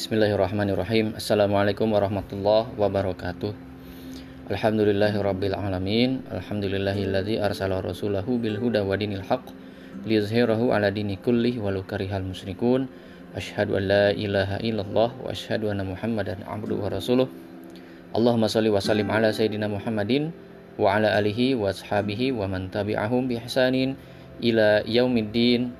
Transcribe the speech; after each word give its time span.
Bismillahirrahmanirrahim. 0.00 1.12
Assalamualaikum 1.12 1.92
warahmatullahi 1.92 2.72
wabarakatuh. 2.72 3.52
Alhamdulillahirabbil 4.48 5.52
alamin. 5.52 6.24
Alhamdulillahilladzi 6.32 7.36
arsala 7.36 7.84
rasulahu 7.84 8.40
bil 8.40 8.56
huda 8.56 8.80
wa 8.80 8.96
dinil 8.96 9.20
haq 9.20 9.44
liyuzhirahu 10.08 10.72
ala 10.72 10.88
dini 10.88 11.20
kullih 11.20 11.60
walau 11.60 11.84
karihal 11.84 12.24
musyrikun. 12.24 12.88
Ashhadu 13.36 13.76
an 13.76 13.92
la 13.92 14.06
ilaha 14.16 14.56
illallah 14.64 15.12
wa 15.20 15.28
ashhadu 15.28 15.68
anna 15.68 15.84
Muhammadan 15.84 16.48
abduhu 16.48 16.80
wa 16.80 16.88
rasuluh. 16.88 17.28
Allahumma 18.16 18.48
salli 18.48 18.72
wa 18.72 18.80
sallim 18.80 19.12
ala 19.12 19.36
sayyidina 19.36 19.68
Muhammadin 19.68 20.32
wa 20.80 20.96
ala 20.96 21.12
alihi 21.12 21.60
wa 21.60 21.76
ashabihi 21.76 22.32
wa 22.32 22.48
man 22.48 22.72
tabi'ahum 22.72 23.28
bi 23.28 23.36
ihsanin 23.36 24.00
ila 24.40 24.80
yaumiddin 24.88 25.76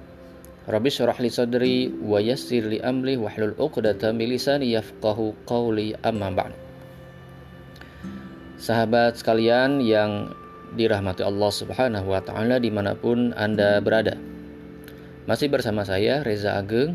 Rabbi 0.71 0.87
syrah 0.87 1.19
li 1.19 1.27
sadri 1.27 1.91
wa 1.91 2.23
yassir 2.23 2.63
li 2.71 2.79
amri 2.79 3.19
wahlul 3.19 3.59
'uqdatam 3.59 4.15
min 4.15 4.31
lisani 4.31 4.71
yafqahu 4.71 5.35
qawli 5.43 5.99
amma 6.07 6.31
ba'd. 6.31 6.55
Sahabat 8.55 9.19
sekalian 9.19 9.83
yang 9.83 10.31
dirahmati 10.79 11.27
Allah 11.27 11.51
Subhanahu 11.51 12.15
wa 12.15 12.23
taala 12.23 12.63
di 12.63 12.71
mana 12.71 12.95
pun 12.95 13.35
Anda 13.35 13.83
berada. 13.83 14.15
Masih 15.27 15.51
bersama 15.51 15.83
saya 15.83 16.23
Reza 16.23 16.55
Ageng 16.55 16.95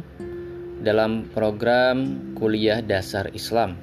dalam 0.79 1.27
program 1.35 2.31
kuliah 2.39 2.79
dasar 2.79 3.27
Islam. 3.35 3.75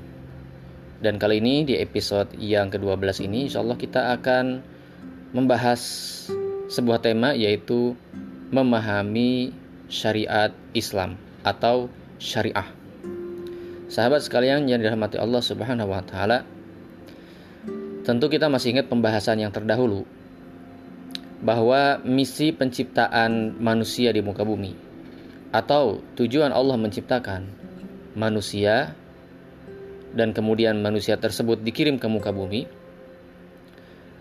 Dan 1.05 1.21
kali 1.21 1.45
ini 1.45 1.69
di 1.69 1.77
episode 1.77 2.33
yang 2.41 2.73
ke-12 2.73 3.29
ini 3.29 3.51
insya 3.51 3.61
Allah 3.61 3.77
kita 3.77 4.17
akan 4.17 4.65
membahas 5.37 5.81
sebuah 6.73 7.05
tema 7.05 7.37
yaitu 7.37 7.93
memahami 8.55 9.62
syariat 9.93 10.49
Islam 10.73 11.21
atau 11.45 11.93
syariah. 12.17 12.65
Sahabat 13.93 14.25
sekalian 14.25 14.65
yang 14.65 14.81
dirahmati 14.81 15.21
Allah 15.21 15.45
Subhanahu 15.45 15.93
wa 15.93 16.01
taala, 16.01 16.49
tentu 18.09 18.33
kita 18.33 18.49
masih 18.49 18.73
ingat 18.73 18.89
pembahasan 18.89 19.45
yang 19.45 19.53
terdahulu 19.53 20.09
bahwa 21.45 22.01
misi 22.09 22.57
penciptaan 22.57 23.61
manusia 23.61 24.17
di 24.17 24.25
muka 24.25 24.49
bumi 24.49 24.73
atau 25.53 26.01
tujuan 26.17 26.57
Allah 26.57 26.81
menciptakan 26.81 27.45
manusia 28.17 28.97
dan 30.17 30.33
kemudian 30.33 30.81
manusia 30.81 31.21
tersebut 31.21 31.61
dikirim 31.61 32.01
ke 32.01 32.09
muka 32.09 32.33
bumi 32.33 32.65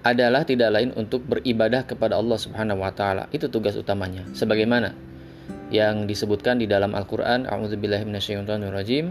adalah 0.01 0.43
tidak 0.43 0.73
lain 0.73 0.91
untuk 0.97 1.23
beribadah 1.23 1.85
kepada 1.85 2.17
Allah 2.17 2.35
Subhanahu 2.35 2.81
wa 2.81 2.91
taala. 2.91 3.29
Itu 3.29 3.47
tugas 3.53 3.77
utamanya. 3.77 4.25
Sebagaimana 4.33 5.10
yang 5.71 6.05
disebutkan 6.05 6.59
di 6.59 6.67
dalam 6.67 6.91
Al-Qur'an 6.91 7.47
A'udzubillahi 7.47 8.03
minasyaitonirrajim 8.03 9.05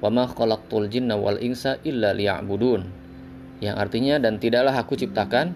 wa 0.00 0.08
ma 0.08 0.24
khalaqtul 0.24 0.88
jinna 0.88 1.14
wal 1.20 1.36
insa 1.36 1.76
illa 1.84 2.16
liya'budun 2.16 2.82
yang 3.60 3.76
artinya 3.76 4.16
dan 4.16 4.40
tidaklah 4.40 4.72
aku 4.72 4.96
ciptakan 4.96 5.52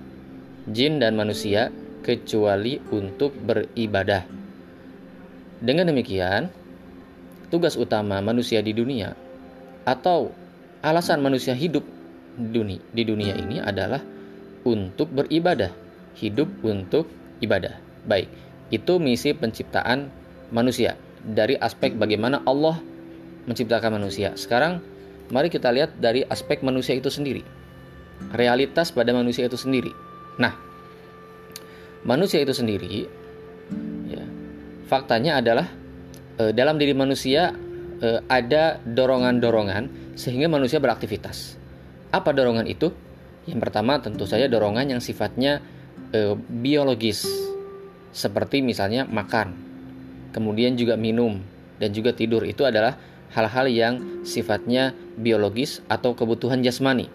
jin 0.68 1.00
dan 1.00 1.16
manusia 1.16 1.72
kecuali 2.04 2.76
untuk 2.92 3.32
beribadah. 3.32 4.28
Dengan 5.64 5.88
demikian, 5.88 6.52
tugas 7.48 7.80
utama 7.80 8.20
manusia 8.20 8.60
di 8.60 8.76
dunia 8.76 9.16
atau 9.88 10.28
alasan 10.84 11.24
manusia 11.24 11.56
hidup 11.56 11.84
di 12.36 13.02
dunia 13.08 13.32
ini 13.40 13.64
adalah 13.64 14.04
untuk 14.68 15.08
beribadah, 15.08 15.72
hidup 16.20 16.52
untuk 16.60 17.08
ibadah. 17.40 17.80
Baik, 18.04 18.28
itu 18.68 19.00
misi 19.00 19.32
penciptaan 19.32 20.12
manusia 20.54 20.94
dari 21.20 21.58
aspek 21.58 21.98
bagaimana 21.98 22.46
Allah 22.46 22.78
menciptakan 23.50 23.98
manusia. 23.98 24.38
Sekarang 24.38 24.78
mari 25.34 25.50
kita 25.50 25.74
lihat 25.74 25.98
dari 25.98 26.22
aspek 26.22 26.62
manusia 26.62 26.94
itu 26.94 27.10
sendiri. 27.10 27.42
Realitas 28.30 28.94
pada 28.94 29.10
manusia 29.10 29.50
itu 29.50 29.58
sendiri. 29.58 29.90
Nah, 30.38 30.54
manusia 32.06 32.38
itu 32.38 32.54
sendiri 32.54 33.10
ya, 34.06 34.24
faktanya 34.86 35.42
adalah 35.42 35.66
e, 36.38 36.54
dalam 36.54 36.78
diri 36.78 36.94
manusia 36.94 37.50
e, 37.98 38.22
ada 38.30 38.78
dorongan-dorongan 38.78 40.14
sehingga 40.14 40.46
manusia 40.46 40.78
beraktivitas. 40.78 41.58
Apa 42.14 42.30
dorongan 42.30 42.70
itu? 42.70 42.94
Yang 43.44 43.60
pertama 43.60 43.98
tentu 44.00 44.24
saja 44.24 44.46
dorongan 44.46 44.86
yang 44.96 45.00
sifatnya 45.02 45.58
e, 46.14 46.38
biologis 46.38 47.26
seperti 48.14 48.62
misalnya 48.62 49.02
makan, 49.10 49.63
kemudian 50.34 50.74
juga 50.74 50.98
minum 50.98 51.38
dan 51.78 51.94
juga 51.94 52.10
tidur 52.10 52.42
itu 52.42 52.66
adalah 52.66 52.98
hal-hal 53.30 53.66
yang 53.70 53.94
sifatnya 54.26 54.90
biologis 55.14 55.78
atau 55.86 56.18
kebutuhan 56.18 56.62
jasmani 56.66 57.06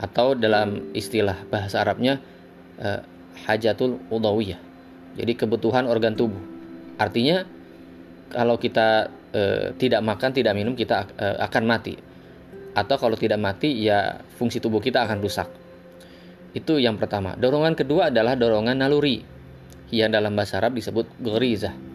atau 0.00 0.34
dalam 0.34 0.90
istilah 0.96 1.46
bahasa 1.48 1.84
Arabnya 1.84 2.18
eh, 2.80 3.00
hajatul 3.46 4.02
udawiyah. 4.10 4.58
Jadi 5.14 5.32
kebutuhan 5.38 5.86
organ 5.86 6.18
tubuh. 6.18 6.40
Artinya 6.98 7.46
kalau 8.34 8.58
kita 8.58 9.08
eh, 9.30 9.72
tidak 9.78 10.02
makan, 10.02 10.30
tidak 10.34 10.52
minum 10.58 10.74
kita 10.74 11.06
eh, 11.14 11.38
akan 11.38 11.62
mati. 11.64 11.94
Atau 12.74 12.98
kalau 12.98 13.14
tidak 13.14 13.38
mati 13.38 13.70
ya 13.86 14.18
fungsi 14.34 14.58
tubuh 14.58 14.82
kita 14.82 15.06
akan 15.06 15.22
rusak. 15.22 15.46
Itu 16.54 16.82
yang 16.82 16.98
pertama. 16.98 17.38
Dorongan 17.38 17.78
kedua 17.78 18.10
adalah 18.10 18.34
dorongan 18.34 18.82
naluri 18.82 19.22
yang 19.94 20.10
dalam 20.10 20.34
bahasa 20.34 20.58
Arab 20.58 20.74
disebut 20.74 21.06
gorizah 21.22 21.93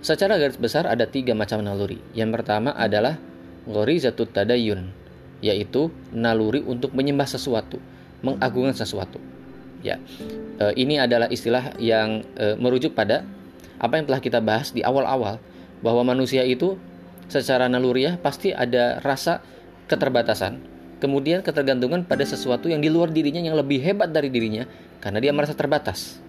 Secara 0.00 0.40
garis 0.40 0.56
besar 0.56 0.88
ada 0.88 1.04
tiga 1.04 1.36
macam 1.36 1.60
naluri. 1.60 2.00
Yang 2.16 2.40
pertama 2.40 2.72
adalah 2.72 3.20
ghorizatut 3.68 4.32
tadayun, 4.32 4.88
yaitu 5.44 5.92
naluri 6.16 6.64
untuk 6.64 6.96
menyembah 6.96 7.28
sesuatu, 7.28 7.76
mengagungkan 8.24 8.72
sesuatu. 8.72 9.20
Ya, 9.80 10.00
e, 10.60 10.64
ini 10.76 11.00
adalah 11.00 11.28
istilah 11.28 11.76
yang 11.80 12.24
e, 12.36 12.56
merujuk 12.56 12.92
pada 12.92 13.24
apa 13.80 13.96
yang 13.96 14.04
telah 14.08 14.20
kita 14.20 14.40
bahas 14.44 14.76
di 14.76 14.84
awal-awal 14.84 15.40
bahwa 15.80 16.04
manusia 16.04 16.44
itu 16.44 16.76
secara 17.32 17.64
naluriah 17.68 18.20
pasti 18.20 18.52
ada 18.52 19.00
rasa 19.00 19.40
keterbatasan, 19.88 20.60
kemudian 21.00 21.40
ketergantungan 21.40 22.04
pada 22.04 22.24
sesuatu 22.28 22.68
yang 22.68 22.84
di 22.84 22.92
luar 22.92 23.08
dirinya 23.08 23.40
yang 23.40 23.56
lebih 23.56 23.80
hebat 23.80 24.12
dari 24.12 24.28
dirinya 24.28 24.68
karena 25.00 25.20
dia 25.20 25.32
merasa 25.32 25.56
terbatas. 25.56 26.20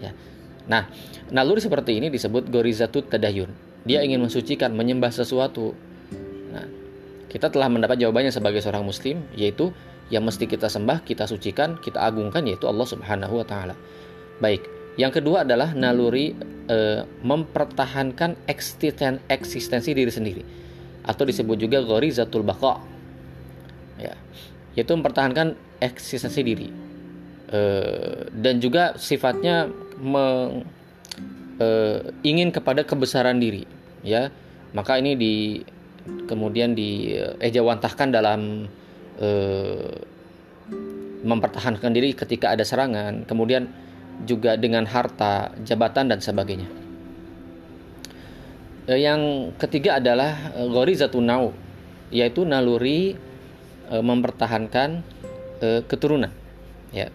Ya. 0.00 0.12
Nah, 0.68 0.88
naluri 1.32 1.62
seperti 1.62 1.96
ini 1.96 2.12
disebut 2.12 2.50
gorizatut 2.52 3.08
tadayun. 3.08 3.48
Dia 3.88 4.04
ingin 4.04 4.20
mensucikan, 4.20 4.76
menyembah 4.76 5.08
sesuatu. 5.08 5.72
Nah, 6.52 6.66
kita 7.32 7.48
telah 7.48 7.72
mendapat 7.72 7.96
jawabannya 7.96 8.34
sebagai 8.34 8.60
seorang 8.60 8.84
muslim, 8.84 9.24
yaitu 9.32 9.72
yang 10.10 10.26
mesti 10.26 10.44
kita 10.44 10.66
sembah, 10.66 11.06
kita 11.06 11.24
sucikan, 11.24 11.78
kita 11.78 12.02
agungkan 12.02 12.42
yaitu 12.44 12.66
Allah 12.66 12.84
Subhanahu 12.84 13.40
wa 13.40 13.46
taala. 13.46 13.78
Baik, 14.42 14.66
yang 14.98 15.14
kedua 15.14 15.46
adalah 15.46 15.70
naluri 15.72 16.34
e, 16.66 16.78
mempertahankan 17.22 18.50
eksisten, 18.50 19.22
eksistensi 19.30 19.94
diri 19.94 20.10
sendiri 20.10 20.42
atau 21.06 21.22
disebut 21.22 21.56
juga 21.56 21.78
gorizatul 21.86 22.42
baqa. 22.42 22.82
Ya, 24.02 24.18
yaitu 24.74 24.92
mempertahankan 24.98 25.54
eksistensi 25.78 26.42
diri. 26.42 26.68
E, 27.46 27.60
dan 28.34 28.58
juga 28.58 28.98
sifatnya 28.98 29.70
meng, 30.00 30.64
e, 31.60 31.68
ingin 32.24 32.50
kepada 32.50 32.82
kebesaran 32.82 33.38
diri 33.38 33.64
ya. 34.02 34.32
Maka 34.70 34.98
ini 35.02 35.18
di 35.18 35.34
kemudian 36.26 36.74
diejawantahkan 36.74 38.08
dalam 38.10 38.66
e, 39.20 39.28
mempertahankan 41.20 41.92
diri 41.92 42.16
ketika 42.16 42.56
ada 42.56 42.64
serangan 42.64 43.28
kemudian 43.28 43.68
juga 44.24 44.56
dengan 44.56 44.88
harta 44.88 45.52
jabatan 45.64 46.08
dan 46.08 46.20
sebagainya. 46.24 46.68
E, 48.88 48.92
yang 48.96 49.52
ketiga 49.60 50.00
adalah 50.00 50.56
gorizatun 50.56 51.26
nau 51.28 51.52
yaitu 52.10 52.42
naluri 52.42 53.14
e, 53.90 53.96
mempertahankan 54.00 55.04
e, 55.62 55.68
keturunan 55.86 56.32
ya 56.90 57.06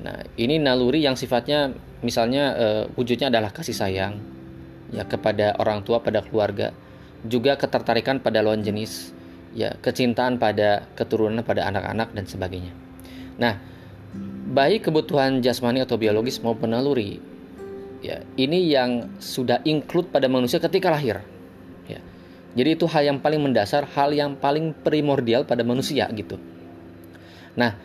nah 0.00 0.16
ini 0.40 0.56
naluri 0.56 1.04
yang 1.04 1.14
sifatnya 1.14 1.76
misalnya 2.00 2.44
uh, 2.56 2.84
wujudnya 2.96 3.28
adalah 3.28 3.52
kasih 3.52 3.76
sayang 3.76 4.16
ya 4.90 5.06
kepada 5.06 5.54
orang 5.60 5.84
tua 5.86 6.02
pada 6.02 6.24
keluarga 6.24 6.72
juga 7.24 7.56
ketertarikan 7.60 8.18
pada 8.18 8.40
lawan 8.40 8.64
jenis 8.64 9.12
ya 9.52 9.74
kecintaan 9.78 10.38
pada 10.38 10.86
keturunan 10.94 11.42
pada 11.42 11.66
anak-anak 11.68 12.14
dan 12.14 12.24
sebagainya. 12.24 12.72
Nah 13.36 13.58
baik 14.50 14.90
kebutuhan 14.90 15.44
jasmani 15.44 15.82
atau 15.84 15.94
biologis 16.00 16.42
maupun 16.42 16.74
naluri 16.74 17.22
ya 18.00 18.24
ini 18.34 18.66
yang 18.72 19.20
sudah 19.20 19.60
include 19.68 20.08
pada 20.08 20.26
manusia 20.30 20.58
ketika 20.62 20.90
lahir 20.90 21.20
ya. 21.86 22.00
Jadi 22.56 22.70
itu 22.74 22.86
hal 22.90 23.06
yang 23.06 23.18
paling 23.22 23.42
mendasar 23.42 23.86
hal 23.94 24.10
yang 24.10 24.34
paling 24.38 24.74
primordial 24.74 25.46
pada 25.46 25.62
manusia 25.62 26.08
gitu. 26.14 26.40
Nah 27.58 27.76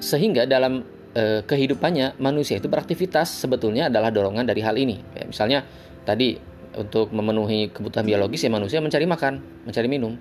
sehingga 0.00 0.46
dalam 0.48 0.99
eh, 1.14 1.40
kehidupannya 1.42 2.20
manusia 2.22 2.58
itu 2.58 2.70
beraktivitas 2.70 3.42
sebetulnya 3.42 3.90
adalah 3.90 4.14
dorongan 4.14 4.46
dari 4.46 4.62
hal 4.62 4.78
ini. 4.78 4.98
Ya, 5.16 5.24
misalnya 5.26 5.60
tadi 6.06 6.38
untuk 6.78 7.10
memenuhi 7.10 7.74
kebutuhan 7.74 8.06
biologis 8.06 8.46
ya 8.46 8.50
manusia 8.52 8.78
mencari 8.78 9.06
makan, 9.06 9.66
mencari 9.66 9.88
minum. 9.90 10.14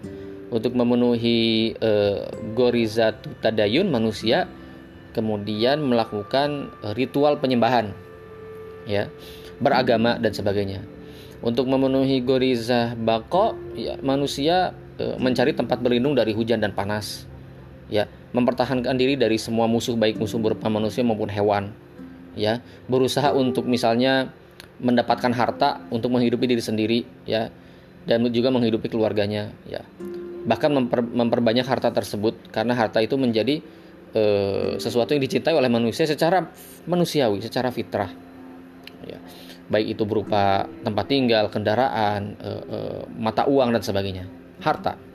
Untuk 0.49 0.73
memenuhi 0.73 1.77
e, 1.77 1.91
gorizat 2.57 3.21
tadayun 3.45 3.93
manusia 3.93 4.49
kemudian 5.13 5.77
melakukan 5.77 6.73
ritual 6.97 7.37
penyembahan 7.37 7.93
ya, 8.89 9.13
beragama 9.61 10.17
dan 10.17 10.33
sebagainya. 10.33 10.81
Untuk 11.45 11.69
memenuhi 11.69 12.25
gorizah 12.25 12.97
bako 12.97 13.53
ya 13.77 14.01
manusia 14.01 14.73
e, 14.97 15.21
mencari 15.21 15.53
tempat 15.53 15.85
berlindung 15.85 16.17
dari 16.17 16.33
hujan 16.33 16.57
dan 16.57 16.73
panas. 16.73 17.28
Ya, 17.89 18.05
mempertahankan 18.37 18.93
diri 18.95 19.17
dari 19.17 19.41
semua 19.41 19.65
musuh 19.65 19.97
baik 19.97 20.21
musuh 20.21 20.37
berupa 20.37 20.69
manusia 20.69 21.01
maupun 21.01 21.27
hewan. 21.29 21.73
Ya, 22.37 22.61
berusaha 22.85 23.33
untuk 23.33 23.65
misalnya 23.65 24.29
mendapatkan 24.79 25.33
harta 25.35 25.83
untuk 25.91 26.13
menghidupi 26.15 26.47
diri 26.47 26.63
sendiri 26.63 26.99
ya 27.27 27.51
dan 28.07 28.23
juga 28.31 28.53
menghidupi 28.53 28.87
keluarganya 28.87 29.51
ya. 29.67 29.83
Bahkan 30.47 30.71
memper, 30.71 31.03
memperbanyak 31.03 31.67
harta 31.67 31.91
tersebut 31.91 32.37
karena 32.53 32.77
harta 32.77 33.03
itu 33.03 33.19
menjadi 33.19 33.59
e, 34.15 34.23
sesuatu 34.79 35.11
yang 35.11 35.19
dicintai 35.19 35.51
oleh 35.51 35.67
manusia 35.67 36.07
secara 36.07 36.47
manusiawi 36.87 37.43
secara 37.43 37.75
fitrah. 37.75 38.07
Ya 39.03 39.19
baik 39.69 39.99
itu 39.99 40.03
berupa 40.03 40.65
tempat 40.81 41.05
tinggal 41.05 41.45
kendaraan 41.51 42.39
e, 42.39 42.49
e, 42.49 42.77
mata 43.19 43.45
uang 43.45 43.75
dan 43.75 43.83
sebagainya. 43.83 44.25
Harta 44.63 45.08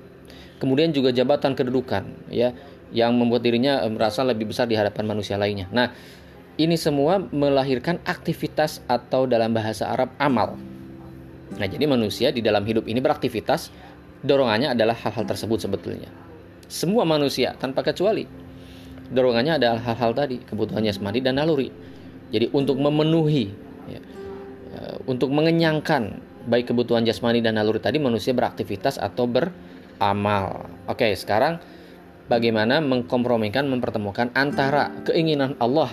kemudian 0.59 0.91
juga 0.95 1.11
jabatan 1.11 1.57
kedudukan 1.57 2.31
ya 2.31 2.55
yang 2.95 3.17
membuat 3.19 3.43
dirinya 3.43 3.83
merasa 3.91 4.23
lebih 4.23 4.55
besar 4.55 4.71
di 4.71 4.79
hadapan 4.79 5.05
manusia 5.11 5.35
lainnya 5.35 5.67
nah 5.75 5.91
ini 6.55 6.79
semua 6.79 7.19
melahirkan 7.19 7.99
aktivitas 8.07 8.79
atau 8.87 9.27
dalam 9.27 9.51
bahasa 9.51 9.91
Arab 9.91 10.15
amal. 10.23 10.55
Nah, 11.55 11.67
jadi 11.67 11.87
manusia 11.87 12.31
di 12.31 12.43
dalam 12.43 12.63
hidup 12.63 12.87
ini 12.87 13.03
beraktivitas, 13.03 13.75
dorongannya 14.23 14.71
adalah 14.75 14.95
hal-hal 14.95 15.27
tersebut 15.27 15.67
sebetulnya. 15.67 16.11
Semua 16.71 17.03
manusia 17.03 17.59
tanpa 17.59 17.83
kecuali 17.83 18.27
dorongannya 19.11 19.59
adalah 19.59 19.83
hal-hal 19.83 20.15
tadi, 20.15 20.41
kebutuhannya 20.47 20.95
semadi 20.95 21.21
dan 21.21 21.43
naluri. 21.43 21.69
Jadi 22.31 22.51
untuk 22.55 22.79
memenuhi, 22.79 23.51
ya, 23.91 24.01
eh, 24.79 24.97
untuk 25.11 25.35
mengenyangkan 25.35 26.23
baik 26.47 26.71
kebutuhan 26.71 27.03
jasmani 27.03 27.43
dan 27.43 27.59
naluri 27.59 27.83
tadi 27.83 27.99
manusia 27.99 28.31
beraktivitas 28.31 29.01
atau 29.01 29.27
beramal. 30.05 30.69
Oke, 30.85 31.17
sekarang 31.17 31.65
bagaimana 32.29 32.85
mengkompromikan, 32.85 33.65
mempertemukan 33.73 34.29
antara 34.37 34.93
keinginan 35.09 35.57
Allah 35.57 35.89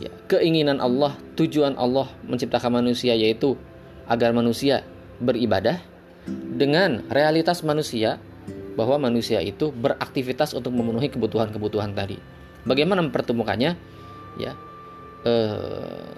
ya, 0.00 0.08
keinginan 0.32 0.80
Allah, 0.80 1.20
tujuan 1.36 1.76
Allah 1.76 2.08
menciptakan 2.24 2.80
manusia 2.80 3.12
yaitu 3.12 3.60
agar 4.08 4.32
manusia 4.32 4.80
beribadah 5.20 5.84
dengan 6.56 7.04
realitas 7.12 7.60
manusia 7.60 8.16
bahwa 8.72 9.12
manusia 9.12 9.44
itu 9.44 9.68
beraktivitas 9.68 10.56
untuk 10.56 10.72
memenuhi 10.72 11.12
kebutuhan-kebutuhan 11.12 11.92
tadi. 11.92 12.16
Bagaimana 12.64 13.04
mempertemukannya? 13.04 13.76
Ya, 14.40 14.52
eh, 15.28 16.08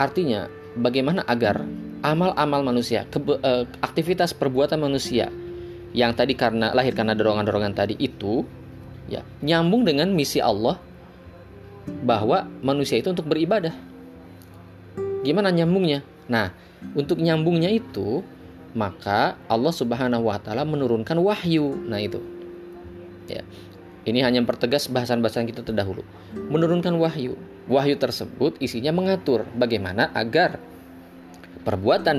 artinya 0.00 0.48
bagaimana 0.80 1.28
agar 1.28 1.60
amal-amal 2.00 2.64
manusia, 2.64 3.04
eh, 3.04 3.64
aktivitas 3.84 4.32
perbuatan 4.32 4.80
manusia 4.80 5.28
yang 5.96 6.12
tadi 6.12 6.36
karena 6.36 6.72
lahir 6.76 6.92
karena 6.92 7.16
dorongan-dorongan 7.16 7.72
tadi 7.72 7.94
itu 7.96 8.44
ya 9.08 9.24
nyambung 9.40 9.88
dengan 9.88 10.12
misi 10.12 10.38
Allah 10.38 10.76
bahwa 12.04 12.44
manusia 12.60 13.00
itu 13.00 13.08
untuk 13.08 13.28
beribadah. 13.28 13.72
Gimana 15.24 15.48
nyambungnya? 15.48 16.04
Nah, 16.28 16.52
untuk 16.92 17.18
nyambungnya 17.18 17.72
itu 17.72 18.20
maka 18.76 19.40
Allah 19.48 19.72
Subhanahu 19.72 20.28
wa 20.28 20.36
taala 20.38 20.68
menurunkan 20.68 21.16
wahyu. 21.18 21.74
Nah, 21.88 21.98
itu. 21.98 22.20
Ya. 23.26 23.42
Ini 24.08 24.24
hanya 24.24 24.40
mempertegas 24.40 24.88
bahasan-bahasan 24.88 25.48
kita 25.48 25.60
terdahulu. 25.64 26.00
Menurunkan 26.48 26.96
wahyu. 26.96 27.36
Wahyu 27.68 28.00
tersebut 28.00 28.56
isinya 28.60 28.92
mengatur 28.92 29.44
bagaimana 29.52 30.08
agar 30.16 30.56
perbuatan 31.68 32.16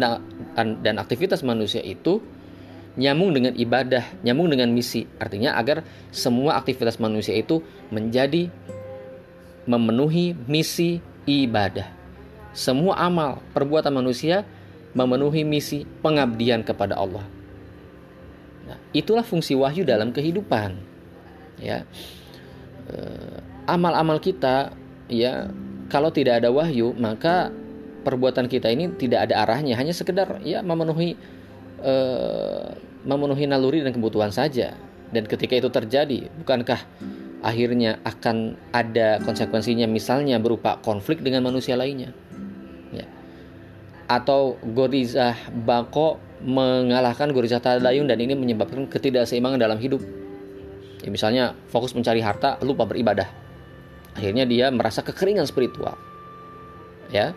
dan 0.85 0.95
aktivitas 1.01 1.41
manusia 1.41 1.81
itu 1.81 2.21
nyambung 2.97 3.35
dengan 3.35 3.53
ibadah, 3.53 4.05
nyambung 4.25 4.49
dengan 4.49 4.71
misi. 4.73 5.05
Artinya 5.21 5.53
agar 5.59 5.85
semua 6.09 6.57
aktivitas 6.57 6.97
manusia 6.97 7.35
itu 7.37 7.61
menjadi 7.93 8.49
memenuhi 9.69 10.33
misi 10.49 11.03
ibadah. 11.29 11.85
Semua 12.55 12.97
amal 12.97 13.43
perbuatan 13.53 13.93
manusia 13.93 14.41
memenuhi 14.97 15.45
misi 15.45 15.85
pengabdian 16.01 16.65
kepada 16.65 16.97
Allah. 16.97 17.21
Nah, 18.65 18.77
itulah 18.93 19.21
fungsi 19.21 19.53
wahyu 19.53 19.85
dalam 19.85 20.09
kehidupan. 20.09 20.73
Ya, 21.61 21.85
eh, 22.89 23.37
amal-amal 23.69 24.17
kita, 24.17 24.73
ya, 25.05 25.53
kalau 25.93 26.09
tidak 26.09 26.41
ada 26.41 26.49
wahyu, 26.49 26.97
maka 26.97 27.53
perbuatan 28.01 28.49
kita 28.49 28.71
ini 28.71 28.89
tidak 28.97 29.29
ada 29.29 29.45
arahnya, 29.45 29.75
hanya 29.75 29.91
sekedar 29.91 30.39
ya 30.41 30.63
memenuhi 30.63 31.19
eh, 31.83 32.67
memenuhi 33.07 33.45
naluri 33.47 33.83
dan 33.83 33.95
kebutuhan 33.95 34.31
saja. 34.31 34.75
Dan 35.09 35.25
ketika 35.25 35.57
itu 35.57 35.73
terjadi, 35.73 36.29
bukankah 36.43 36.77
akhirnya 37.41 37.97
akan 38.05 38.59
ada 38.75 39.17
konsekuensinya 39.23 39.89
misalnya 39.89 40.37
berupa 40.37 40.77
konflik 40.83 41.23
dengan 41.23 41.47
manusia 41.47 41.79
lainnya? 41.79 42.13
Ya. 42.89 43.05
atau 44.09 44.57
gorizah 44.65 45.37
bako 45.53 46.17
mengalahkan 46.41 47.29
gorizah 47.29 47.61
tadayun 47.61 48.09
dan 48.09 48.17
ini 48.17 48.33
menyebabkan 48.33 48.89
ketidakseimbangan 48.89 49.61
dalam 49.61 49.77
hidup. 49.77 50.01
Ya, 51.03 51.09
misalnya 51.11 51.43
fokus 51.69 51.93
mencari 51.95 52.17
harta 52.23 52.57
lupa 52.63 52.87
beribadah. 52.87 53.27
Akhirnya 54.15 54.43
dia 54.49 54.71
merasa 54.71 55.05
kekeringan 55.05 55.47
spiritual. 55.47 55.95
Ya. 57.13 57.35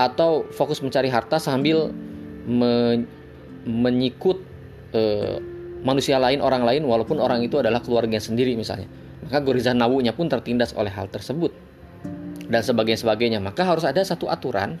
Atau 0.00 0.48
fokus 0.52 0.80
mencari 0.82 1.12
harta 1.12 1.38
sambil 1.38 1.92
me 2.48 3.04
menyikut 3.66 4.42
e, 4.92 5.02
manusia 5.82 6.18
lain 6.22 6.38
orang 6.38 6.62
lain 6.62 6.82
walaupun 6.86 7.18
orang 7.18 7.42
itu 7.42 7.58
adalah 7.58 7.82
keluarga 7.82 8.18
sendiri 8.18 8.54
misalnya. 8.54 8.86
Maka 9.22 9.38
gorizah 9.42 9.74
nawunya 9.74 10.14
pun 10.14 10.26
tertindas 10.26 10.74
oleh 10.74 10.90
hal 10.90 11.10
tersebut 11.10 11.54
dan 12.50 12.62
sebagainya 12.62 13.00
sebagainya. 13.02 13.38
Maka 13.38 13.66
harus 13.66 13.86
ada 13.86 14.02
satu 14.02 14.26
aturan 14.26 14.78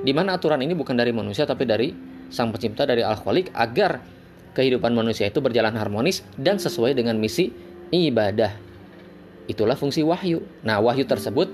di 0.00 0.12
mana 0.16 0.36
aturan 0.36 0.60
ini 0.64 0.72
bukan 0.72 0.96
dari 0.96 1.12
manusia 1.12 1.44
tapi 1.44 1.68
dari 1.68 1.92
sang 2.32 2.54
pencipta 2.54 2.88
dari 2.88 3.04
al 3.04 3.20
khaliq 3.20 3.52
agar 3.52 4.00
kehidupan 4.56 4.94
manusia 4.96 5.28
itu 5.28 5.38
berjalan 5.44 5.76
harmonis 5.76 6.24
dan 6.38 6.56
sesuai 6.56 6.96
dengan 6.96 7.18
misi 7.20 7.52
ibadah. 7.90 8.54
Itulah 9.50 9.74
fungsi 9.74 10.06
wahyu. 10.06 10.42
Nah 10.62 10.78
wahyu 10.78 11.04
tersebut 11.04 11.50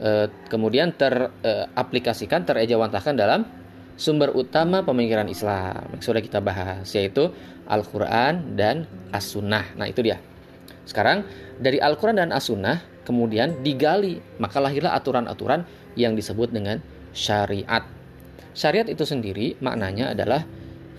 eh, 0.00 0.26
kemudian 0.48 0.96
teraplikasikan 0.96 2.44
eh, 2.44 2.46
terejawantahkan 2.48 3.14
dalam 3.16 3.44
sumber 3.96 4.32
utama 4.36 4.84
pemikiran 4.84 5.26
Islam 5.26 5.88
yang 5.96 6.02
sudah 6.04 6.20
kita 6.20 6.38
bahas 6.44 6.86
yaitu 6.92 7.32
Al-Quran 7.66 8.54
dan 8.54 8.84
As-Sunnah 9.10 9.76
nah 9.76 9.88
itu 9.88 10.04
dia 10.04 10.20
sekarang 10.86 11.26
dari 11.58 11.82
Al-Quran 11.82 12.22
dan 12.22 12.30
As-Sunnah 12.30 12.96
kemudian 13.02 13.62
digali, 13.62 14.18
maka 14.42 14.58
lahirlah 14.62 14.94
aturan-aturan 14.98 15.62
yang 15.98 16.18
disebut 16.18 16.54
dengan 16.54 16.82
syariat. 17.10 17.82
Syariat 18.54 18.90
itu 18.90 19.02
sendiri 19.02 19.54
maknanya 19.62 20.14
adalah 20.14 20.42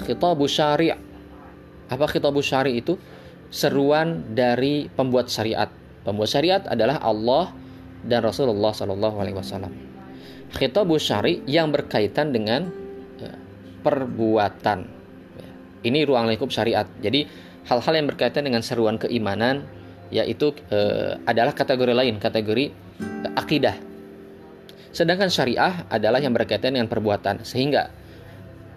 khitabu 0.04 0.48
syari'. 0.48 0.96
Apa 1.92 2.06
khitabu 2.08 2.39
syari' 2.39 2.80
itu? 2.80 2.96
Seruan 3.48 4.36
dari 4.36 4.92
pembuat 4.92 5.32
syariat. 5.32 5.72
Pembuat 6.04 6.32
syariat 6.32 6.63
adalah 6.68 7.00
Allah 7.00 7.56
dan 8.04 8.24
Rasulullah 8.24 8.75
Shallallahu 8.75 9.18
Alaihi 9.24 9.39
Wasallam. 9.39 9.72
Khitabu 10.51 11.00
syari' 11.00 11.44
yang 11.48 11.72
berkaitan 11.72 12.36
dengan 12.36 12.72
perbuatan. 13.82 14.80
Ini 15.86 16.00
ruang 16.10 16.26
lingkup 16.28 16.50
syariat. 16.50 16.90
Jadi 17.00 17.30
hal-hal 17.70 17.94
yang 17.94 18.08
berkaitan 18.10 18.48
dengan 18.48 18.66
seruan 18.66 18.98
keimanan, 18.98 19.64
yaitu 20.10 20.56
e, 20.72 20.80
adalah 21.28 21.54
kategori 21.54 21.94
lain, 21.94 22.18
kategori 22.18 22.66
e, 22.72 23.28
akidah. 23.38 23.76
Sedangkan 24.90 25.30
syariah 25.30 25.86
adalah 25.92 26.18
yang 26.18 26.34
berkaitan 26.34 26.74
dengan 26.74 26.90
perbuatan, 26.90 27.46
sehingga 27.46 27.94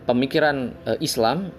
pemikiran 0.04 0.76
e, 0.84 0.90
Islam 1.00 1.50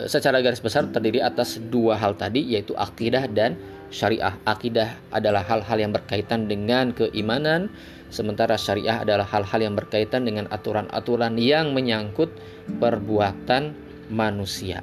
e, 0.00 0.08
secara 0.08 0.40
garis 0.40 0.64
besar 0.64 0.88
terdiri 0.88 1.20
atas 1.20 1.60
dua 1.60 2.00
hal 2.00 2.16
tadi, 2.16 2.42
yaitu 2.56 2.72
akidah 2.74 3.28
dan 3.28 3.60
syariah. 3.92 4.34
Akidah 4.48 4.96
adalah 5.12 5.44
hal-hal 5.44 5.78
yang 5.78 5.92
berkaitan 5.92 6.48
dengan 6.48 6.96
keimanan, 6.96 7.68
sementara 8.08 8.56
syariah 8.56 9.04
adalah 9.04 9.28
hal-hal 9.28 9.60
yang 9.60 9.74
berkaitan 9.76 10.24
dengan 10.24 10.48
aturan-aturan 10.50 11.36
yang 11.36 11.76
menyangkut 11.76 12.32
perbuatan 12.66 13.74
manusia. 14.10 14.82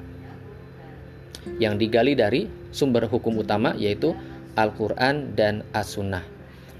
Yang 1.60 1.74
digali 1.88 2.14
dari 2.16 2.48
sumber 2.72 3.08
hukum 3.12 3.44
utama 3.44 3.76
yaitu 3.76 4.16
Al-Quran 4.56 5.36
dan 5.36 5.68
As-Sunnah. 5.76 6.24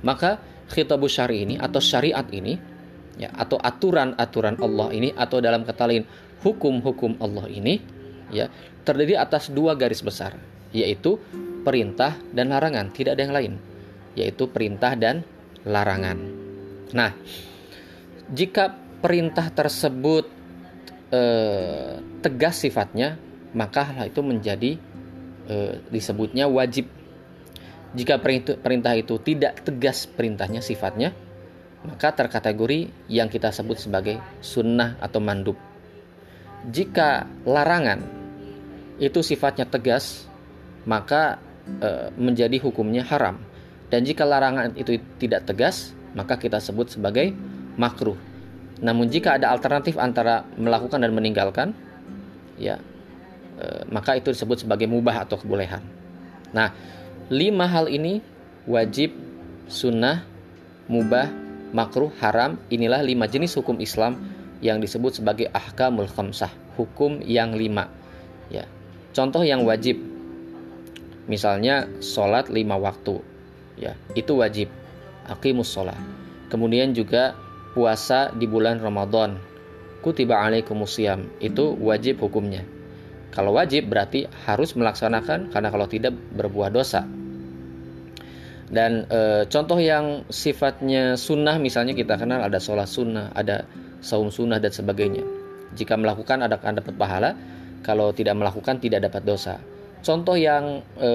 Maka 0.04 0.40
khitabu 0.72 1.12
syari 1.12 1.44
ini 1.44 1.56
atau 1.60 1.84
syariat 1.84 2.26
ini 2.32 2.56
ya 3.20 3.30
atau 3.36 3.60
aturan-aturan 3.62 4.58
Allah 4.64 4.90
ini 4.96 5.14
atau 5.14 5.38
dalam 5.44 5.68
kata 5.68 5.86
lain 5.86 6.04
hukum-hukum 6.42 7.20
Allah 7.22 7.46
ini 7.48 7.78
ya 8.34 8.50
terdiri 8.84 9.16
atas 9.16 9.48
dua 9.54 9.78
garis 9.78 10.04
besar, 10.04 10.36
yaitu 10.76 11.20
perintah 11.64 12.20
dan 12.36 12.52
larangan, 12.52 12.92
tidak 12.92 13.16
ada 13.16 13.24
yang 13.24 13.36
lain, 13.36 13.54
yaitu 14.20 14.52
perintah 14.52 14.98
dan 15.00 15.24
larangan. 15.64 16.20
Nah, 16.92 17.16
jika 18.28 18.76
perintah 19.00 19.48
tersebut 19.48 20.28
eh, 21.14 22.02
tegas 22.26 22.58
sifatnya, 22.58 23.22
maka 23.54 23.86
hal 23.86 24.10
itu 24.10 24.26
menjadi 24.26 24.82
eh, 25.48 25.74
disebutnya 25.94 26.50
wajib. 26.50 26.90
Jika 27.94 28.18
perintah 28.58 28.98
itu 28.98 29.22
tidak 29.22 29.62
tegas 29.62 30.10
perintahnya 30.10 30.66
sifatnya, 30.66 31.14
maka 31.86 32.16
terkategori 32.16 32.90
yang 33.12 33.30
kita 33.30 33.54
sebut 33.54 33.78
sebagai 33.78 34.18
sunnah 34.42 34.98
atau 34.98 35.22
mandub. 35.22 35.54
Jika 36.64 37.28
larangan 37.46 38.02
itu 38.98 39.20
sifatnya 39.20 39.70
tegas, 39.70 40.26
maka 40.88 41.38
e, 41.68 42.10
menjadi 42.16 42.56
hukumnya 42.64 43.04
haram. 43.04 43.36
Dan 43.92 44.08
jika 44.08 44.24
larangan 44.24 44.74
itu 44.80 44.98
tidak 45.20 45.44
tegas, 45.46 45.92
maka 46.16 46.40
kita 46.40 46.58
sebut 46.64 46.88
sebagai 46.88 47.36
makruh. 47.76 48.18
Namun 48.84 49.08
jika 49.08 49.40
ada 49.40 49.56
alternatif 49.56 49.96
antara 49.96 50.44
melakukan 50.60 51.00
dan 51.00 51.16
meninggalkan, 51.16 51.72
ya 52.60 52.84
e, 53.56 53.88
maka 53.88 54.20
itu 54.20 54.36
disebut 54.36 54.68
sebagai 54.68 54.92
mubah 54.92 55.24
atau 55.24 55.40
kebolehan. 55.40 55.80
Nah, 56.52 56.76
lima 57.32 57.66
hal 57.72 57.88
ini 57.88 58.20
wajib, 58.68 59.16
sunnah, 59.72 60.28
mubah, 60.92 61.32
makruh, 61.72 62.12
haram. 62.20 62.60
Inilah 62.68 63.00
lima 63.02 63.26
jenis 63.32 63.56
hukum 63.56 63.80
Islam 63.80 64.20
yang 64.60 64.84
disebut 64.84 65.24
sebagai 65.24 65.48
ahkamul 65.56 66.12
khamsah, 66.12 66.52
hukum 66.76 67.24
yang 67.24 67.56
lima. 67.56 67.88
Ya, 68.52 68.68
contoh 69.16 69.48
yang 69.48 69.64
wajib, 69.64 69.96
misalnya 71.32 71.88
sholat 72.04 72.52
lima 72.52 72.76
waktu, 72.76 73.24
ya 73.80 73.96
itu 74.14 74.36
wajib, 74.36 74.68
akimus 75.32 75.72
sholat. 75.72 75.98
Kemudian 76.52 76.94
juga 76.94 77.34
puasa 77.74 78.30
di 78.34 78.46
bulan 78.46 78.80
Ramadan, 78.80 79.42
kutiba 80.06 80.40
alaikumusiyam, 80.42 81.42
itu 81.42 81.74
wajib 81.82 82.22
hukumnya. 82.22 82.62
Kalau 83.34 83.58
wajib 83.58 83.90
berarti 83.90 84.30
harus 84.46 84.78
melaksanakan 84.78 85.50
karena 85.50 85.70
kalau 85.74 85.90
tidak 85.90 86.14
berbuah 86.14 86.70
dosa. 86.70 87.02
Dan 88.70 89.06
e, 89.10 89.46
contoh 89.50 89.78
yang 89.82 90.26
sifatnya 90.30 91.18
sunnah 91.18 91.58
misalnya 91.58 91.98
kita 91.98 92.18
kenal 92.18 92.46
ada 92.46 92.62
sholat 92.62 92.86
sunnah, 92.86 93.34
ada 93.34 93.66
saum 94.06 94.30
sunnah 94.30 94.62
dan 94.62 94.70
sebagainya. 94.70 95.26
Jika 95.74 95.98
melakukan 95.98 96.46
ada 96.46 96.62
akan 96.62 96.78
dapat 96.78 96.94
pahala, 96.94 97.34
kalau 97.82 98.14
tidak 98.14 98.38
melakukan 98.38 98.78
tidak 98.78 99.10
dapat 99.10 99.26
dosa. 99.26 99.58
Contoh 100.06 100.38
yang 100.38 100.86
e, 100.98 101.10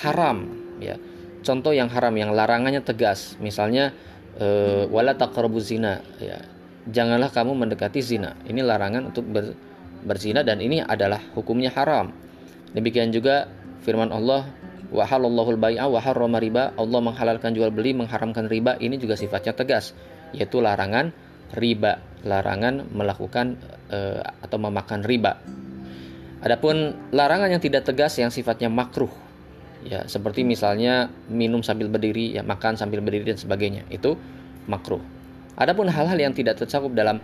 haram 0.00 0.48
ya. 0.80 0.96
Contoh 1.40 1.72
yang 1.72 1.88
haram 1.88 2.12
yang 2.20 2.36
larangannya 2.36 2.84
tegas, 2.84 3.36
misalnya 3.40 3.96
e, 4.36 4.46
wala 4.90 5.16
taqrabu 5.16 5.58
zina. 5.58 6.04
Ya. 6.20 6.42
Janganlah 6.90 7.30
kamu 7.30 7.54
mendekati 7.54 8.00
zina. 8.04 8.36
Ini 8.46 8.62
larangan 8.64 9.10
untuk 9.10 9.26
ber, 9.26 9.54
berzina 10.04 10.44
dan 10.44 10.60
ini 10.60 10.82
adalah 10.82 11.20
hukumnya 11.34 11.70
haram. 11.72 12.10
Demikian 12.74 13.10
juga 13.10 13.50
firman 13.82 14.14
Allah 14.14 14.46
wa 14.90 15.04
halallahu 15.06 15.56
bai'a 15.58 15.86
wa 15.86 16.00
harrama 16.02 16.38
riba. 16.38 16.74
Allah 16.74 17.00
menghalalkan 17.02 17.54
jual 17.54 17.70
beli 17.70 17.94
mengharamkan 17.94 18.46
riba. 18.46 18.78
Ini 18.78 18.98
juga 19.00 19.14
sifatnya 19.18 19.54
tegas 19.56 19.92
yaitu 20.30 20.62
larangan 20.62 21.10
riba 21.58 21.98
larangan 22.22 22.86
melakukan 22.92 23.56
e, 23.88 23.98
atau 24.44 24.58
memakan 24.60 25.00
riba. 25.04 25.40
Adapun 26.40 26.96
larangan 27.12 27.52
yang 27.52 27.60
tidak 27.60 27.84
tegas 27.84 28.16
yang 28.16 28.32
sifatnya 28.32 28.72
makruh 28.72 29.12
ya 29.84 30.04
seperti 30.04 30.44
misalnya 30.44 31.08
minum 31.32 31.64
sambil 31.64 31.88
berdiri 31.88 32.36
ya 32.36 32.42
makan 32.44 32.76
sambil 32.76 33.00
berdiri 33.00 33.32
dan 33.32 33.38
sebagainya. 33.40 33.88
Itu 33.88 34.16
makruh. 34.68 35.00
Adapun 35.56 35.88
hal-hal 35.88 36.16
yang 36.16 36.32
tidak 36.32 36.60
tercakup 36.60 36.92
dalam 36.96 37.20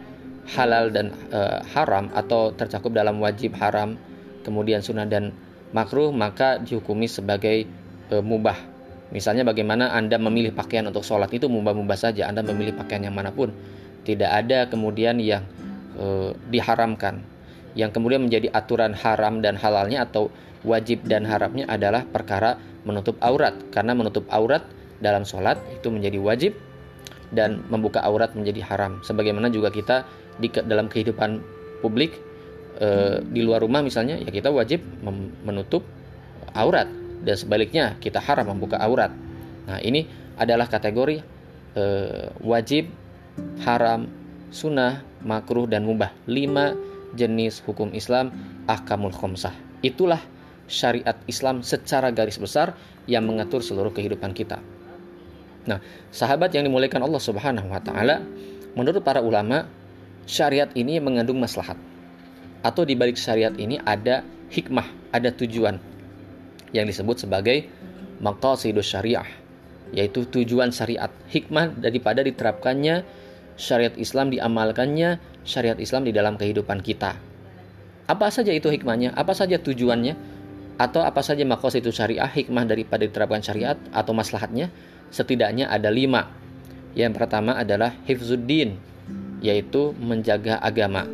halal 0.47 0.93
dan 0.95 1.11
e, 1.33 1.41
haram 1.75 2.13
atau 2.15 2.55
tercakup 2.55 2.95
dalam 2.95 3.19
wajib 3.19 3.59
haram 3.59 3.99
kemudian 4.47 4.79
sunnah 4.79 5.09
dan 5.09 5.35
makruh 5.75 6.15
maka 6.15 6.63
dihukumi 6.63 7.11
sebagai 7.11 7.67
e, 8.13 8.17
mubah. 8.23 8.57
Misalnya 9.11 9.47
bagaimana 9.47 9.95
anda 9.95 10.19
memilih 10.19 10.51
pakaian 10.55 10.87
untuk 10.91 11.07
sholat 11.07 11.31
itu 11.31 11.47
mubah-mubah 11.47 11.99
saja. 11.99 12.27
Anda 12.27 12.43
memilih 12.43 12.75
pakaian 12.75 13.07
yang 13.07 13.15
mana 13.15 13.31
pun. 13.31 13.55
Tidak 14.03 14.27
ada 14.27 14.67
kemudian 14.67 15.19
yang 15.23 15.47
e, 15.95 16.35
diharamkan. 16.51 17.23
Yang 17.77 17.91
kemudian 17.99 18.27
menjadi 18.27 18.51
aturan 18.51 18.97
haram 18.97 19.45
dan 19.45 19.55
halalnya 19.59 20.07
atau 20.07 20.33
wajib 20.67 21.07
dan 21.07 21.23
haramnya 21.25 21.65
adalah 21.71 22.03
perkara 22.05 22.59
menutup 22.83 23.17
aurat. 23.23 23.55
Karena 23.71 23.95
menutup 23.95 24.27
aurat 24.29 24.67
dalam 24.99 25.23
sholat 25.23 25.57
itu 25.71 25.89
menjadi 25.89 26.19
wajib 26.19 26.53
dan 27.31 27.63
membuka 27.71 28.03
aurat 28.03 28.35
menjadi 28.35 28.67
haram. 28.67 28.99
Sebagaimana 29.07 29.49
juga 29.49 29.71
kita 29.71 30.03
di 30.37 30.51
dalam 30.53 30.91
kehidupan 30.91 31.41
publik 31.81 32.19
e, 32.83 33.21
di 33.31 33.41
luar 33.47 33.63
rumah 33.63 33.81
misalnya 33.81 34.21
ya 34.21 34.29
kita 34.29 34.51
wajib 34.51 34.83
menutup 35.47 35.87
aurat. 36.53 36.91
Dan 37.23 37.35
sebaliknya 37.39 37.97
kita 38.03 38.19
haram 38.21 38.51
membuka 38.51 38.77
aurat. 38.83 39.15
Nah 39.67 39.79
ini 39.81 40.07
adalah 40.37 40.67
kategori 40.67 41.23
e, 41.75 41.85
wajib 42.43 42.91
haram 43.63 44.11
sunnah 44.51 45.03
makruh 45.27 45.67
dan 45.67 45.87
mubah. 45.87 46.15
Lima 46.31 46.77
jenis 47.17 47.65
hukum 47.65 47.91
Islam 47.97 48.31
ahkamul 48.71 49.15
khomsah. 49.15 49.55
Itulah 49.81 50.21
syariat 50.67 51.17
Islam 51.31 51.63
secara 51.63 52.11
garis 52.11 52.39
besar 52.39 52.75
yang 53.07 53.27
mengatur 53.27 53.63
seluruh 53.63 53.95
kehidupan 53.95 54.35
kita. 54.35 54.59
Nah, 55.67 55.83
sahabat 56.15 56.55
yang 56.55 56.67
dimuliakan 56.67 57.07
Allah 57.07 57.23
Subhanahu 57.23 57.67
wa 57.71 57.83
taala, 57.83 58.23
menurut 58.79 59.03
para 59.03 59.19
ulama, 59.19 59.67
syariat 60.27 60.71
ini 60.79 61.03
mengandung 61.03 61.43
maslahat. 61.43 61.79
Atau 62.63 62.87
di 62.87 62.99
balik 62.99 63.19
syariat 63.19 63.55
ini 63.55 63.79
ada 63.83 64.27
hikmah, 64.51 64.87
ada 65.15 65.31
tujuan 65.35 65.79
yang 66.75 66.87
disebut 66.87 67.27
sebagai 67.27 67.67
maqasidus 68.23 68.91
syariah, 68.91 69.27
yaitu 69.95 70.27
tujuan 70.27 70.71
syariat. 70.71 71.11
Hikmah 71.31 71.79
daripada 71.79 72.23
diterapkannya 72.23 73.07
syariat 73.59 73.95
Islam 73.99 74.31
diamalkannya 74.35 75.19
syariat 75.47 75.79
Islam 75.79 76.07
di 76.07 76.13
dalam 76.15 76.35
kehidupan 76.39 76.83
kita. 76.83 77.19
Apa 78.07 78.31
saja 78.31 78.55
itu 78.55 78.71
hikmahnya? 78.71 79.15
Apa 79.19 79.35
saja 79.35 79.59
tujuannya? 79.59 80.36
Atau 80.77 81.01
apa 81.01 81.25
saja 81.25 81.41
makos 81.49 81.81
itu 81.81 81.89
syariah 81.89 82.29
hikmah 82.29 82.69
daripada 82.69 83.09
diterapkan 83.09 83.41
syariat 83.41 83.81
atau 83.93 84.13
maslahatnya 84.13 84.69
setidaknya 85.09 85.73
ada 85.73 85.89
lima. 85.89 86.29
Yang 86.97 87.13
pertama 87.17 87.57
adalah 87.57 87.93
hifzuddin 88.05 88.77
yaitu 89.41 89.93
menjaga 89.97 90.61
agama. 90.61 91.05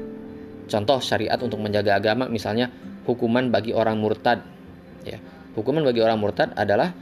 Contoh 0.66 0.98
syariat 1.02 1.38
untuk 1.42 1.58
menjaga 1.58 1.98
agama 1.98 2.26
misalnya 2.30 2.70
hukuman 3.06 3.50
bagi 3.50 3.74
orang 3.74 3.98
murtad. 3.98 4.42
Ya 5.02 5.18
hukuman 5.54 5.82
bagi 5.86 6.00
orang 6.02 6.18
murtad 6.18 6.54
adalah 6.54 6.94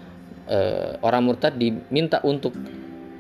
e, 0.49 0.59
orang 1.01 1.23
murtad 1.25 1.57
diminta 1.57 2.21
untuk 2.25 2.57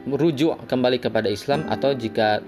merujuk 0.09 0.65
kembali 0.65 0.97
kepada 0.97 1.29
Islam 1.29 1.69
atau 1.69 1.93
jika 1.93 2.41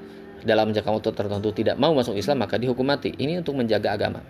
dalam 0.43 0.75
jangka 0.75 0.91
waktu 0.91 1.11
tertentu 1.15 1.49
tidak 1.55 1.77
mau 1.79 1.95
masuk 1.95 2.17
Islam 2.19 2.43
maka 2.43 2.59
dihukum 2.59 2.85
mati. 2.85 3.13
Ini 3.15 3.45
untuk 3.45 3.61
menjaga 3.61 3.95
agama. 3.95 4.21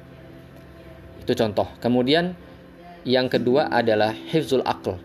Itu 1.22 1.32
contoh. 1.38 1.70
Kemudian 1.78 2.34
yang 3.02 3.26
kedua 3.26 3.66
adalah 3.70 4.14
hifzul 4.14 4.62
akal. 4.62 4.98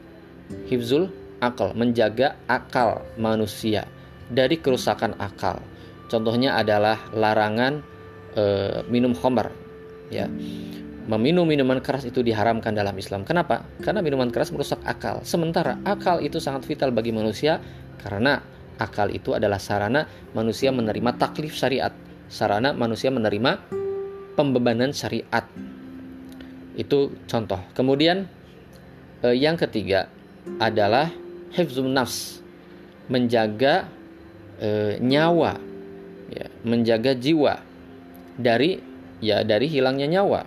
Hifzul 0.69 1.09
akal, 1.41 1.73
menjaga 1.73 2.37
akal 2.45 3.01
manusia 3.17 3.89
dari 4.29 4.61
kerusakan 4.61 5.17
akal. 5.17 5.61
Contohnya 6.07 6.55
adalah 6.55 6.97
larangan 7.11 7.83
e, 8.37 8.43
minum 8.87 9.11
khamar. 9.17 9.51
Ya. 10.07 10.29
Meminum 11.07 11.47
minuman 11.47 11.79
keras 11.79 12.03
itu 12.03 12.19
diharamkan 12.19 12.75
dalam 12.75 12.91
Islam. 12.99 13.23
Kenapa? 13.23 13.63
Karena 13.79 14.03
minuman 14.03 14.27
keras 14.27 14.51
merusak 14.51 14.79
akal. 14.83 15.23
Sementara 15.23 15.79
akal 15.87 16.19
itu 16.19 16.39
sangat 16.39 16.67
vital 16.67 16.91
bagi 16.91 17.15
manusia 17.15 17.63
karena 18.03 18.43
akal 18.75 19.07
itu 19.09 19.31
adalah 19.31 19.59
sarana 19.59 20.03
manusia 20.35 20.69
menerima 20.69 21.15
taklif 21.15 21.55
syariat. 21.55 21.95
Sarana 22.27 22.75
manusia 22.75 23.07
menerima 23.07 23.71
pembebanan 24.35 24.91
syariat 24.91 25.47
itu 26.77 27.11
contoh. 27.25 27.59
Kemudian 27.73 28.29
eh, 29.25 29.35
yang 29.35 29.57
ketiga 29.57 30.07
adalah 30.61 31.09
hifzun 31.51 31.91
nafs, 31.91 32.39
menjaga 33.09 33.89
eh, 34.61 35.01
nyawa, 35.01 35.57
ya, 36.31 36.47
menjaga 36.63 37.17
jiwa 37.17 37.59
dari 38.37 38.77
ya 39.17 39.41
dari 39.41 39.65
hilangnya 39.65 40.05
nyawa 40.05 40.45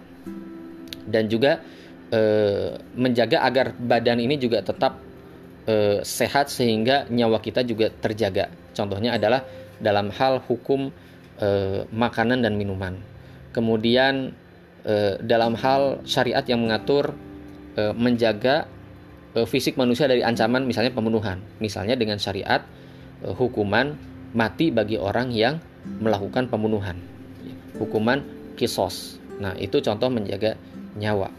dan 1.11 1.27
juga 1.27 1.59
eh, 2.15 2.79
menjaga 2.95 3.43
agar 3.43 3.75
badan 3.75 4.23
ini 4.23 4.39
juga 4.39 4.63
tetap 4.63 5.03
eh, 5.67 5.99
sehat 6.07 6.49
sehingga 6.49 7.11
nyawa 7.11 7.43
kita 7.43 7.67
juga 7.67 7.91
terjaga. 7.91 8.49
Contohnya 8.71 9.19
adalah 9.19 9.43
dalam 9.83 10.15
hal 10.15 10.39
hukum 10.47 10.95
eh, 11.43 11.83
makanan 11.91 12.47
dan 12.47 12.55
minuman 12.55 13.11
kemudian 13.51 14.35
eh, 14.85 15.15
dalam 15.21 15.57
hal 15.57 16.05
syariat 16.05 16.45
yang 16.45 16.65
mengatur 16.65 17.13
eh, 17.77 17.95
menjaga 17.95 18.67
eh, 19.37 19.47
fisik 19.47 19.77
manusia 19.77 20.07
dari 20.11 20.25
ancaman 20.25 20.65
misalnya 20.67 20.93
pembunuhan, 20.95 21.41
misalnya 21.63 21.95
dengan 21.97 22.21
syariat 22.21 22.65
eh, 23.25 23.35
hukuman 23.35 23.97
mati 24.37 24.71
bagi 24.71 24.97
orang 25.01 25.35
yang 25.35 25.59
melakukan 25.99 26.47
pembunuhan, 26.47 27.01
hukuman 27.81 28.23
kisos. 28.55 29.19
Nah 29.41 29.57
itu 29.57 29.81
contoh 29.81 30.13
menjaga 30.13 30.55
nyawa 30.95 31.33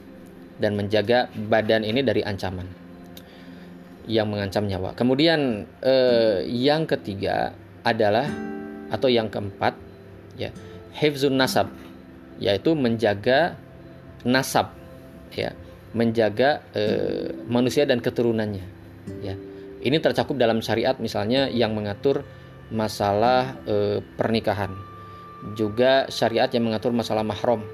dan 0.58 0.74
menjaga 0.74 1.30
badan 1.48 1.86
ini 1.86 2.02
dari 2.02 2.26
ancaman 2.26 2.66
yang 4.10 4.28
mengancam 4.28 4.66
nyawa. 4.66 4.98
Kemudian 4.98 5.70
yang 6.50 6.90
ketiga 6.90 7.54
adalah 7.86 8.26
atau 8.90 9.08
yang 9.08 9.30
keempat 9.30 9.78
ya 10.36 10.50
hifzun 10.98 11.38
nasab 11.38 11.72
yaitu 12.38 12.78
menjaga 12.78 13.58
nasab 14.24 14.72
ya 15.34 15.52
menjaga 15.92 16.64
eh, 16.72 17.36
manusia 17.50 17.84
dan 17.84 18.00
keturunannya 18.00 18.66
ya 19.26 19.36
ini 19.82 19.98
tercakup 19.98 20.38
dalam 20.38 20.62
syariat 20.62 20.96
misalnya 21.02 21.50
yang 21.52 21.74
mengatur 21.76 22.24
masalah 22.72 23.60
eh, 23.68 24.00
pernikahan 24.16 24.72
juga 25.58 26.06
syariat 26.08 26.48
yang 26.54 26.70
mengatur 26.70 26.94
masalah 26.94 27.26
mahram 27.26 27.66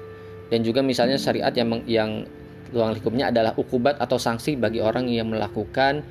dan 0.48 0.64
juga 0.64 0.80
misalnya 0.80 1.20
syariat 1.20 1.52
yang 1.52 1.84
yang 1.84 2.24
ruang 2.72 2.96
lingkupnya 2.96 3.32
adalah 3.32 3.56
ukubat 3.56 3.96
atau 4.00 4.20
sanksi 4.20 4.56
bagi 4.56 4.80
orang 4.80 5.08
yang 5.08 5.28
melakukan 5.28 6.04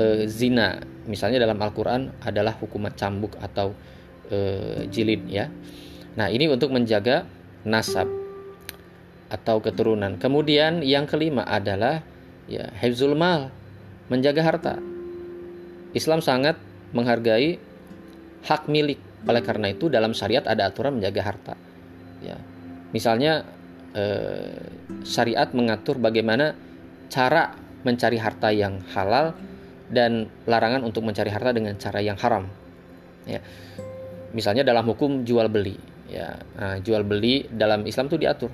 e, 0.00 0.28
zina. 0.28 0.80
Misalnya 1.08 1.42
dalam 1.42 1.60
Al-Qur'an 1.60 2.24
adalah 2.24 2.56
hukuman 2.56 2.92
cambuk 2.96 3.36
atau 3.40 3.72
e, 4.28 4.38
jilid 4.88 5.28
ya. 5.28 5.48
Nah, 6.16 6.28
ini 6.28 6.48
untuk 6.48 6.72
menjaga 6.72 7.24
nasab 7.64 8.08
atau 9.30 9.62
keturunan. 9.62 10.18
Kemudian 10.18 10.82
yang 10.82 11.06
kelima 11.06 11.46
adalah 11.46 12.02
ya 12.50 12.66
hifzul 12.82 13.14
mal, 13.14 13.54
menjaga 14.10 14.42
harta. 14.42 14.74
Islam 15.94 16.22
sangat 16.22 16.58
menghargai 16.90 17.58
hak 18.46 18.66
milik. 18.66 18.98
Oleh 19.26 19.42
karena 19.44 19.70
itu 19.70 19.86
dalam 19.92 20.16
syariat 20.16 20.42
ada 20.48 20.66
aturan 20.66 20.98
menjaga 20.98 21.22
harta. 21.22 21.54
Ya. 22.24 22.36
Misalnya 22.90 23.46
eh, 23.94 24.66
syariat 25.06 25.50
mengatur 25.54 26.02
bagaimana 26.02 26.56
cara 27.10 27.54
mencari 27.86 28.18
harta 28.18 28.50
yang 28.52 28.82
halal 28.92 29.34
dan 29.90 30.30
larangan 30.46 30.86
untuk 30.86 31.02
mencari 31.02 31.30
harta 31.30 31.50
dengan 31.54 31.74
cara 31.78 31.98
yang 32.02 32.18
haram. 32.18 32.46
Ya. 33.26 33.42
Misalnya 34.30 34.62
dalam 34.62 34.86
hukum 34.86 35.26
jual 35.26 35.50
beli, 35.50 35.74
ya 36.10 36.36
nah, 36.58 36.76
jual 36.82 37.06
beli 37.06 37.46
dalam 37.48 37.86
Islam 37.86 38.10
itu 38.10 38.18
diatur 38.18 38.50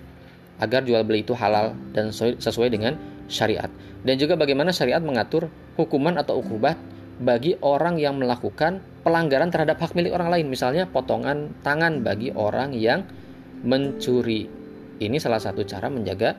agar 0.60 0.84
jual 0.84 1.04
beli 1.04 1.24
itu 1.24 1.36
halal 1.36 1.76
dan 1.92 2.12
sesuai 2.14 2.72
dengan 2.72 2.96
syariat. 3.28 3.68
Dan 4.06 4.16
juga 4.16 4.38
bagaimana 4.38 4.72
syariat 4.72 5.02
mengatur 5.02 5.50
hukuman 5.76 6.16
atau 6.16 6.40
ukubat 6.40 6.78
bagi 7.16 7.56
orang 7.60 8.00
yang 8.00 8.16
melakukan 8.20 8.80
pelanggaran 9.04 9.48
terhadap 9.52 9.80
hak 9.80 9.92
milik 9.96 10.12
orang 10.16 10.32
lain, 10.32 10.46
misalnya 10.48 10.84
potongan 10.88 11.52
tangan 11.60 12.00
bagi 12.00 12.32
orang 12.32 12.72
yang 12.76 13.04
mencuri 13.64 14.48
ini 15.00 15.16
salah 15.20 15.40
satu 15.40 15.64
cara 15.64 15.92
menjaga 15.92 16.36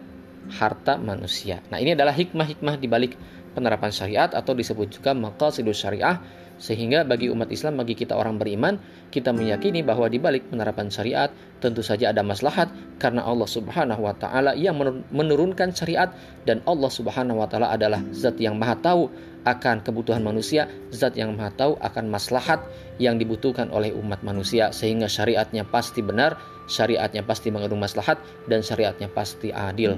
harta 0.48 0.96
manusia. 0.98 1.60
Nah, 1.70 1.78
ini 1.78 1.94
adalah 1.94 2.16
hikmah-hikmah 2.16 2.76
di 2.80 2.88
balik 2.88 3.14
penerapan 3.54 3.90
syariat 3.90 4.30
atau 4.32 4.54
disebut 4.54 5.02
juga 5.02 5.12
maqasidus 5.18 5.82
syariah 5.82 6.22
sehingga 6.58 7.06
bagi 7.06 7.30
umat 7.30 7.50
Islam, 7.54 7.78
bagi 7.82 7.94
kita 7.94 8.18
orang 8.18 8.42
beriman, 8.42 8.82
kita 9.14 9.30
meyakini 9.30 9.86
bahwa 9.86 10.10
di 10.10 10.18
balik 10.18 10.50
penerapan 10.50 10.90
syariat 10.90 11.30
tentu 11.62 11.82
saja 11.86 12.10
ada 12.10 12.22
maslahat 12.26 12.70
karena 12.98 13.22
Allah 13.26 13.46
Subhanahu 13.46 14.02
wa 14.06 14.14
taala 14.18 14.58
yang 14.58 14.78
menurunkan 15.14 15.74
syariat 15.74 16.10
dan 16.50 16.62
Allah 16.66 16.90
Subhanahu 16.90 17.42
wa 17.42 17.48
taala 17.50 17.74
adalah 17.74 18.02
zat 18.14 18.38
yang 18.42 18.58
maha 18.58 18.78
tahu 18.82 19.10
akan 19.48 19.80
kebutuhan 19.86 20.26
manusia, 20.26 20.68
zat 20.92 21.16
yang 21.16 21.38
maha 21.38 21.54
tahu 21.56 21.74
akan 21.80 22.12
maslahat 22.12 22.60
yang 23.00 23.16
dibutuhkan 23.16 23.72
oleh 23.72 23.96
umat 23.96 24.20
manusia 24.26 24.74
sehingga 24.76 25.08
syariatnya 25.08 25.64
pasti 25.64 26.04
benar, 26.04 26.36
syariatnya 26.68 27.24
pasti 27.24 27.54
mengandung 27.54 27.80
maslahat 27.80 28.20
dan 28.52 28.60
syariatnya 28.60 29.08
pasti 29.08 29.56
adil. 29.56 29.96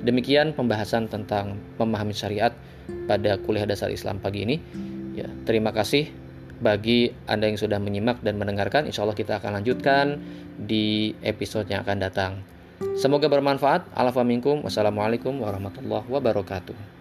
Demikian 0.00 0.56
pembahasan 0.56 1.12
tentang 1.12 1.60
memahami 1.76 2.16
syariat 2.16 2.56
pada 3.04 3.36
kuliah 3.44 3.68
dasar 3.68 3.92
Islam 3.92 4.18
pagi 4.18 4.48
ini. 4.48 4.56
Ya, 5.20 5.28
terima 5.44 5.76
kasih 5.76 6.08
bagi 6.64 7.12
Anda 7.28 7.52
yang 7.52 7.60
sudah 7.60 7.76
menyimak 7.76 8.24
dan 8.24 8.40
mendengarkan. 8.40 8.88
Insya 8.88 9.04
Allah 9.04 9.16
kita 9.16 9.36
akan 9.36 9.60
lanjutkan 9.60 10.16
di 10.56 11.12
episode 11.20 11.68
yang 11.68 11.84
akan 11.84 11.98
datang. 12.00 12.32
Semoga 12.96 13.28
bermanfaat. 13.28 13.92
Alhamdulillah. 13.92 14.64
Wassalamualaikum 14.64 15.44
warahmatullahi 15.44 16.08
wabarakatuh. 16.08 16.99